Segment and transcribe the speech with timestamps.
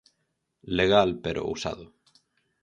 [0.77, 1.85] Legal, pero ousado.